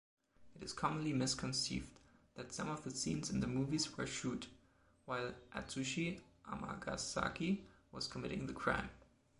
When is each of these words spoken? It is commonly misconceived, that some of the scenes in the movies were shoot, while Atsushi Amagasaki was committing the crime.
It 0.55 0.63
is 0.63 0.73
commonly 0.73 1.13
misconceived, 1.13 1.91
that 2.33 2.51
some 2.51 2.71
of 2.71 2.83
the 2.83 2.89
scenes 2.89 3.29
in 3.29 3.39
the 3.39 3.45
movies 3.45 3.95
were 3.95 4.07
shoot, 4.07 4.47
while 5.05 5.31
Atsushi 5.53 6.19
Amagasaki 6.51 7.61
was 7.91 8.07
committing 8.07 8.47
the 8.47 8.53
crime. 8.53 8.89